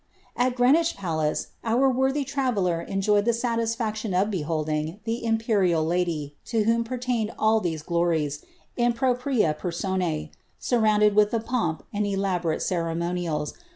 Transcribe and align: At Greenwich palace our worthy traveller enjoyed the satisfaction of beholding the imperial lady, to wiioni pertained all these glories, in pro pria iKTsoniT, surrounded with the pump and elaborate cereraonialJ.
At 0.35 0.55
Greenwich 0.55 0.95
palace 0.97 1.49
our 1.63 1.87
worthy 1.87 2.23
traveller 2.23 2.81
enjoyed 2.81 3.25
the 3.25 3.33
satisfaction 3.35 4.15
of 4.15 4.31
beholding 4.31 4.99
the 5.03 5.23
imperial 5.23 5.85
lady, 5.85 6.35
to 6.45 6.65
wiioni 6.65 6.83
pertained 6.85 7.31
all 7.37 7.59
these 7.59 7.83
glories, 7.83 8.43
in 8.75 8.93
pro 8.93 9.13
pria 9.13 9.53
iKTsoniT, 9.53 10.31
surrounded 10.57 11.15
with 11.15 11.29
the 11.29 11.39
pump 11.39 11.83
and 11.93 12.07
elaborate 12.07 12.61
cereraonialJ. 12.61 13.53